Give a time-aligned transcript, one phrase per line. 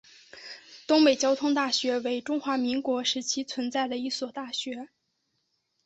[0.87, 4.89] 东北交通大学为中华民国时期存在的一所大学。